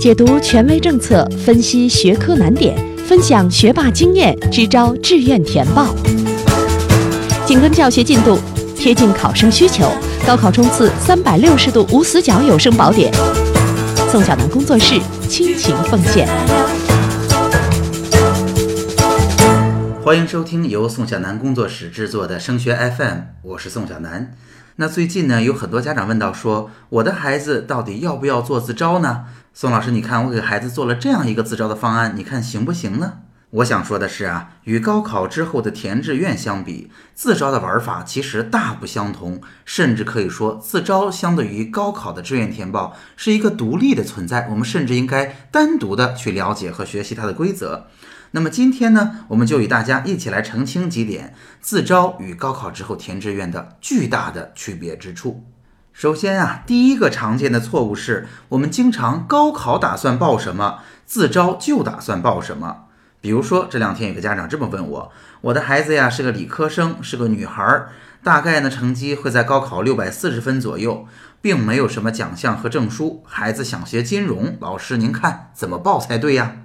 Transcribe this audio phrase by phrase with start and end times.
[0.00, 2.74] 解读权威政策，分析学科难点，
[3.06, 5.94] 分享学霸经验，支招志愿填报。
[7.44, 8.38] 紧跟教学进度，
[8.74, 9.92] 贴近考生需求，
[10.26, 13.12] 高考冲刺三百六十度无死角有声宝典。
[14.10, 16.26] 宋小南工作室倾情奉献。
[20.02, 24.34] 欢迎收听由宋小南工作室制作的升学 FM，我是宋小南。
[24.76, 29.24] 那最近呢，有很多家长问到说，我的孩子到底要不要做自招呢？
[29.52, 33.18] 宋老师，你看我给孩子做了这样一个自招的方案，你看行不行呢？
[33.50, 44.46] 我想说的是啊，与高考之后的填志愿相比，自招的玩法其实大不相同，甚至可以说，自招相对于高考的志愿填报是一个独立的存在。
[44.50, 47.88] 我们甚至应该单独的去了解和学习它的规则。
[48.30, 55.44] 那么今天呢，我们就与大家一起来澄清几点自招与高考之后填志愿的巨大的区别之处。
[56.00, 62.84] 首先啊，第一个常见的错误是我们经常高考打算报什么，自招就打算报什么。
[63.20, 67.90] 比如说这两天有个家长这么问我，我的孩子呀是个理科生，是个女孩儿，
[68.22, 71.06] 大概呢成绩会在高考六百四十分左右，
[71.42, 73.22] 并没有什么奖项和证书。
[73.26, 76.56] 孩子想学金融，老师您看怎么报才对呀？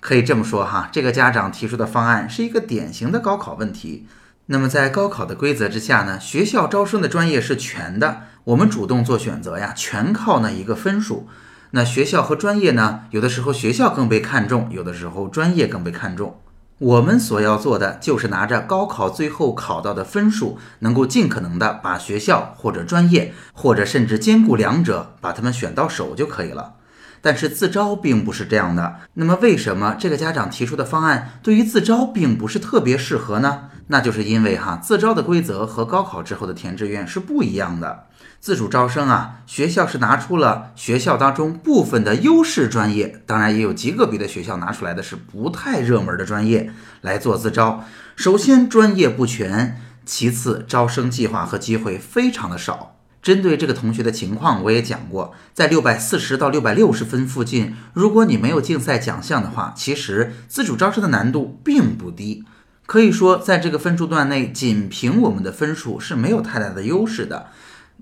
[0.00, 4.06] 可以这么说哈，这个家长提出的方案是一个典型的高考问题。
[4.52, 11.28] 那么在高考的规则之下呢，学校招生的专业是全的，我们主动做选择呀，全靠那一个分数。
[11.70, 16.40] 那学校和专业呢，有的时候学校更被看重，有的时候专业更被看重。
[16.78, 26.74] 我们所要做的就是拿着高考最后考到的分数，能够尽可能的把学校或者专业，或者甚至兼顾两者，把他们选到手就可以了。
[27.20, 28.96] 但是自招并不是这样的。
[29.14, 33.68] 那么为什么这个家长提出的方案对于自招并不是特别适合呢？
[33.92, 38.06] 那就是因为哈，自招的规则和高考之后的填志愿是不一样的。
[38.38, 47.84] 自主招生啊，学校是拿出了学校当中部分的优势专业，当然也有极个别的学校拿出来的是不太热门的专业来做自招。
[48.14, 52.94] 首先专业不全，其次招生计划和机会非常的少。
[53.20, 62.44] 针对这个同学的情况，我也讲过，在六百四十到六百六十分附近，如果你没有竞赛奖项的话，其实自主招生的难度并不低。
[62.90, 67.46] 可以说，在这个分数段内，仅凭我们的分数是没有太大的优势的。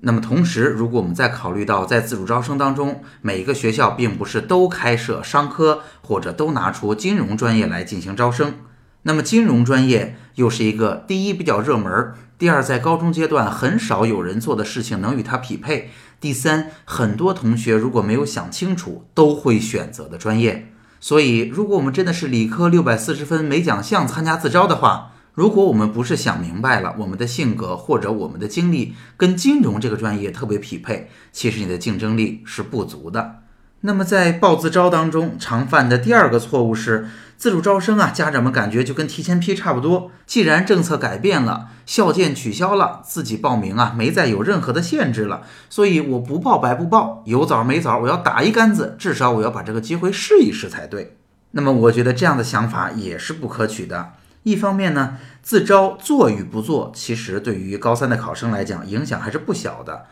[0.00, 8.54] 那么同时，如果我们再考虑到在自主招生当中，每一个学校并不是都开设商科或者都拿出金融专业来进行招生，
[9.02, 20.72] 那么金融专业又是一个第一比较热门，第二在高中阶段很少有人做的事情能与它匹配，第三很多同学如果没有想清楚都会选择的专业。
[21.00, 33.42] 所以，如果我们真的是理科六百四十分没奖项参加自招的话，如果我们不是想明白了，我们的性格或者我们的经历跟金融这个专业特别匹配，其实你的竞争力是不足的。
[33.82, 37.06] 那么在报自招当中，常犯的第二个错误是
[37.36, 40.10] 自主招生啊，家长们感觉就跟提前批差不多。
[40.26, 51.16] 既然政策改变了，校建取消了，自己报名啊没再有任何的限制了，所以我不报白不报，有枣没枣，我要打一竿子，至少我要把这个机会试一试才对。
[51.52, 54.14] 那么我觉得这样的想法也是不可取的。
[54.42, 60.06] 一方面呢，自招做与不做，其实对于高三的考生来讲，影响还是不小的。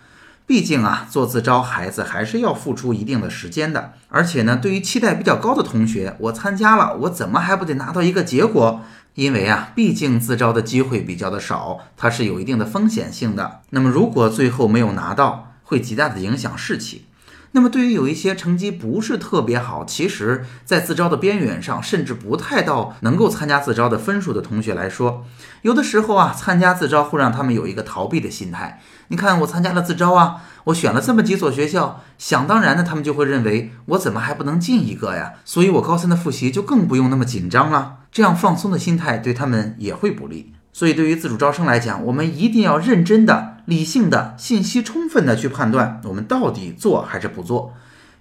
[0.47, 3.95] 毕竟啊，做自招孩子还是要付出一定的时间的。
[4.09, 8.81] 而且呢，对于期待比较高的同学，我参加了，我怎么还不得拿到一个结果？
[9.15, 13.61] 因为啊，毕竟自招的机会比较的少，它是有一定的风险性的。
[13.71, 17.07] 那么如果最后没有拿到，会极大的影响士气。
[17.57, 25.25] 那么，对于有一些成绩不是特别好，其实，在自招的边缘上，甚至不太到能够参加自招的分数的同学来说，
[25.63, 28.83] 有的时候啊，参加自招会让他们有一个逃避的心态。
[29.09, 35.33] 你看，我参加了自招啊，我选了这么几所学校，想当然的，他们就会认为我怎么还不能进一个呀？
[35.47, 38.01] 所以，我高三的复习就更不用那么紧张了。
[38.13, 40.53] 这样放松的心态对他们也会不利。
[40.75, 47.75] 所以，对于自主招生来讲，我们一定要认真的、理性的、信息充分的去判断，我们到底做还是不做。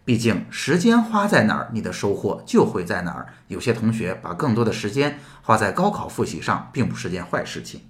[0.03, 3.27] 毕竟，时间花在哪儿，你的收获就会在哪儿。
[3.47, 7.81] 有些同学把更多的时间花在高考复习上，并不是件坏事情。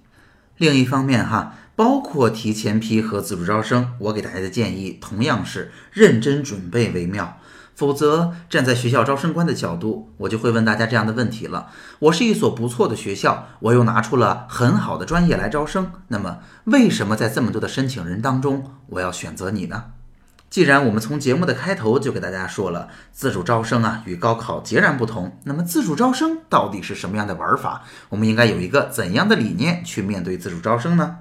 [0.56, 7.38] 另一方面，哈，包括提前批和自主招生，我给大家的建议同样是认真准备为妙。
[7.76, 11.68] 否则，站在学校招生官的角度，我就会问大家这样的问题了：
[11.98, 19.84] 我是一所不错的学校，我又拿出了很好的专业来招生，那么为什么在这么多的申请人当中，我要选择你呢？
[20.48, 27.82] 既然我们从节目的开头就给大家说了，自主招生啊与高考截然不同，那么自主招生到底是什么样的玩法？
[28.08, 31.18] 我们应该有一个怎样的理念去面对自主招生呢？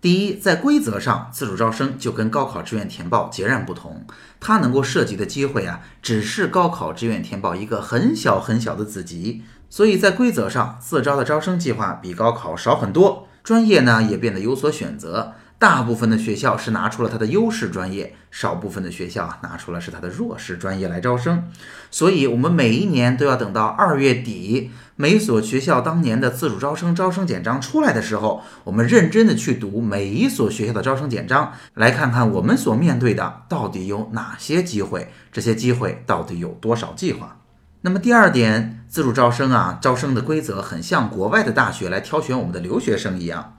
[0.00, 4.06] 第一，在规则上，自主招生就跟高考志愿填报截然不同，
[4.38, 9.42] 它能够涉及的机会啊，只是高考志愿填报一个很小很小的子集。
[9.68, 15.32] 所以在规则上，自招的招生计划比高考少很多，专业呢也变得有所选择。
[15.58, 21.50] 大部分的学校是拿出了它的优势专业，少部分的学校拿出了是它的弱势专业来招生。
[21.90, 37.38] 所以，我们每一年都要等到二月底，每所学校当年的自主招生招生简章出来的时候，我们认真的去读每一所学校的招生简章，来看看我们所面对的到底有哪些机会，这些机会到底有多少计划。
[37.80, 43.55] 那么第二点，自主招生啊，招生的规则很像国外的大学来挑选我们的留学生一样。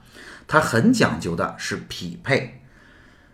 [0.48, 2.62] 它很讲究的是匹配，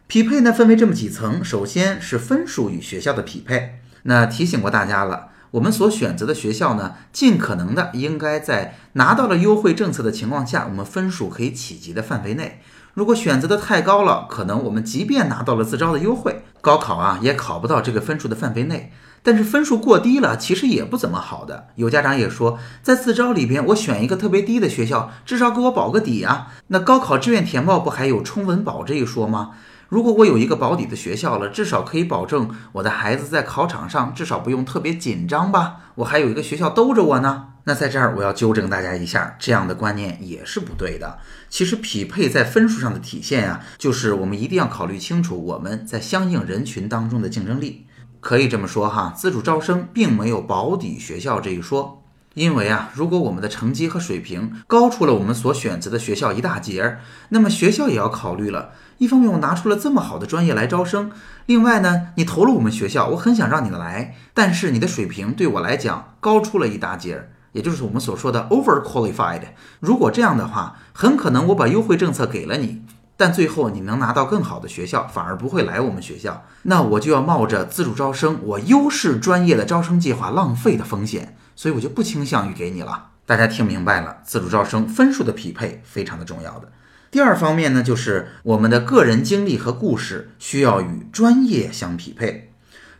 [0.08, 3.78] 匹配呢分为这么几层，首先是分数与学校的匹配。
[4.02, 12.60] 那提醒过大家了，我们所选择的学校呢，尽可能的应该在拿到了优惠政策的情况下，我们分数可以企及的范围内。
[12.94, 18.92] 如果选择的太高了，可能我们即便拿到了自招的优惠，高考啊也考不到这个分数的范围内。
[19.24, 21.68] 但是分数过低了，其实也不怎么好的。
[21.76, 26.52] 有家长也说，在自招里边，我选一个特别低的学校，至少给我保个底啊。
[26.66, 29.52] 那高考志愿填报不还有冲稳保这一说吗？
[29.88, 35.76] 如果我有一个保底的学校了，至少可以保证我的孩子在考场上至少不用特别紧张吧？
[35.94, 37.46] 我还有一个学校兜着我呢。
[37.66, 41.18] 那在这儿我要纠正大家一下，这样的观念也是不对的。
[41.48, 47.86] 其实匹配在分数上的体现呀，就是我们一定要考虑清楚我们在相应人群当中的竞争力。
[48.24, 58.70] 可以这么说哈，自主招生并没有保底学校这一说，因为啊，如果我们的成绩和水平高出了我们所选择的学校一大截儿，那么学校也要考虑了。
[58.96, 61.10] 一方面我拿出了这么好的专业来招生，
[61.44, 69.42] 另外呢，你投了我们学校，我很想让你来，但是你的水平对我来讲高出了一大截儿，也就是我们所说的 over qualified。
[69.80, 72.80] 如果这样的话，很可能我把优惠政策给了你。
[73.16, 83.10] 但最后你能拿到更好的学校，反而不会来我们学校，那我就要冒着自主招生我优势专业的招生计划浪费的风险，所以我就不倾向于给你了。
[83.26, 86.72] 大家听明白了，自主招生分数的匹配非常的重要的。
[87.10, 92.53] 第二方面呢，就是我们的个人经历和故事需要与专业相匹配。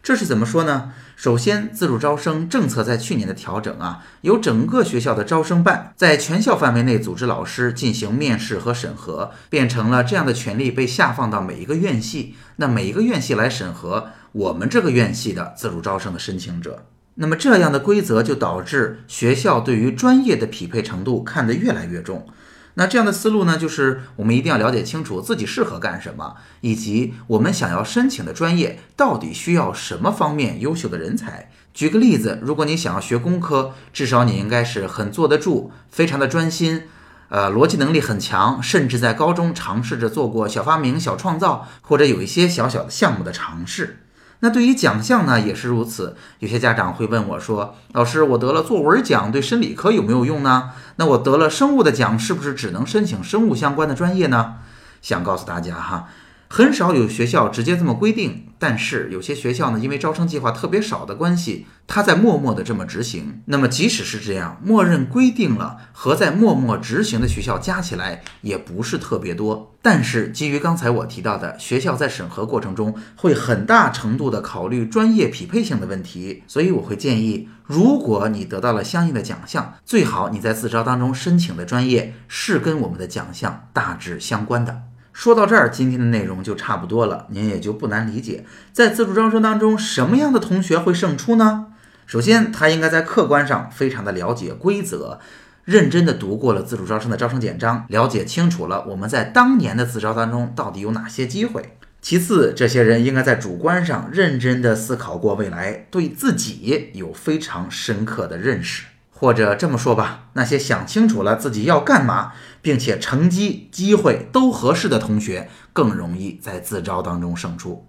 [0.05, 0.93] 这是怎么说呢？
[1.17, 16.85] 首先，自主招生政策在去年的调整啊，由整个学校的招生办在全校范围内组织老师进行面试和审核，变成了这样的权利被下放到每一个院系，那每一个院系来审核我们这个院系的自主招生的申请者。
[17.15, 22.27] 那么这样的规则就导致学校对于专业的匹配程度看得越来越重。
[22.75, 31.51] 那这样的思路呢，就是我们一定要了解清楚自己适合干什么，以及我们想要申请的专业到底需要什么方面优秀的人才。
[31.73, 36.83] 举个例子，如果你想要学工科，至少你应该是很坐得住，非常的专心，
[37.29, 44.04] 呃，逻辑能力很强，甚至在高中尝试着做过小发明、小创造，或者有一些小小的项目的尝试。
[44.45, 46.19] 那对于奖项呢，也是如此。
[46.41, 50.73] 有些家长会问我说：“老师，我得了作文奖，对申理科有没有用呢？
[50.97, 54.57] 那我得了生物的奖，是不是只能申请生物相关的专业呢？”
[55.01, 56.11] 想告诉大家哈。
[56.57, 63.43] 很少有学校直接这么规定，但是有些学校呢，因为招生计划特别少的关系，他在默默的这么执行。
[63.47, 69.75] 那么即使是这样，默认规定了和在默默执行的学校加起来也不是特别多。
[69.83, 84.83] 但是基于刚才我提到的学校在审核过程中会很大程度的考虑专业匹配性的问题，所以我会建议，如果你得到了相应的奖项，最好你在自招当中申请的专业是跟我们的奖项大致相关的。
[85.15, 91.69] 说到这儿，今天的内容就差不多了，您也就不难理解，在自主招生当中，什么样的同学会胜出呢？
[92.05, 95.21] 首先，他应该在客观上非常的了解规则，
[95.65, 101.79] 认真的读过了自主招生的招生简章，了解清楚了我们在当年的自招当中到底有哪些机会。
[102.03, 108.85] 其次，这些人应该在主观上认真的思考过未来，对自己有非常深刻的认识。
[109.25, 117.87] 或者这么说吧，那些想清楚了自己要干嘛，并且成绩、机会都合适的同学，更容易在自招当中胜出。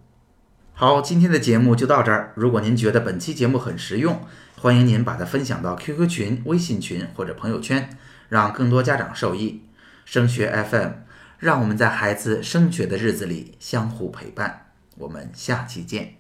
[0.74, 2.32] 好，今天的节目就到这儿。
[2.36, 4.22] 如果您觉得本期节目很实用，
[4.58, 7.90] 欢迎您把它分享到 QQ 群、微信群或者朋友圈，
[8.30, 9.64] 让更多家长受益。
[10.06, 10.92] 升学 FM，
[11.40, 14.68] 让我们在孩子升学的日子里相互陪伴。
[14.98, 16.14] 我们下期见。